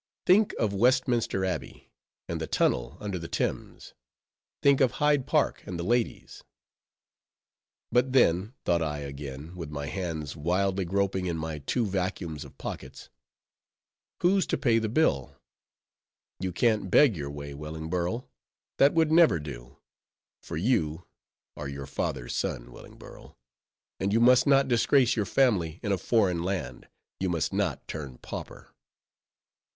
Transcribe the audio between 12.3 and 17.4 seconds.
of pockets—who's to pay the bill?—You can't beg your